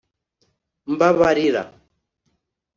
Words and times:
Mbabarira 0.93 1.63